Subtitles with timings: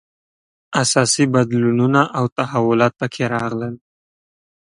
[0.83, 3.75] اساسي بدلونونه او تحولات په کې راغلل.